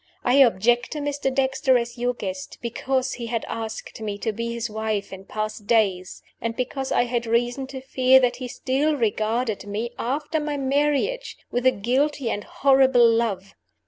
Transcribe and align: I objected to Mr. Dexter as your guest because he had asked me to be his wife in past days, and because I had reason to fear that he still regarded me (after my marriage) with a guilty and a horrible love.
I 0.23 0.37
objected 0.37 0.89
to 0.93 0.97
Mr. 0.97 1.31
Dexter 1.31 1.77
as 1.77 1.95
your 1.95 2.15
guest 2.15 2.57
because 2.59 3.13
he 3.13 3.27
had 3.27 3.45
asked 3.47 4.01
me 4.01 4.17
to 4.17 4.31
be 4.33 4.51
his 4.51 4.67
wife 4.67 5.13
in 5.13 5.25
past 5.25 5.67
days, 5.67 6.23
and 6.41 6.55
because 6.55 6.91
I 6.91 7.03
had 7.03 7.27
reason 7.27 7.67
to 7.67 7.81
fear 7.81 8.19
that 8.19 8.37
he 8.37 8.47
still 8.47 8.95
regarded 8.97 9.67
me 9.67 9.91
(after 9.99 10.39
my 10.39 10.57
marriage) 10.57 11.37
with 11.51 11.67
a 11.67 11.71
guilty 11.71 12.31
and 12.31 12.43
a 12.43 12.47
horrible 12.47 13.07
love. 13.07 13.53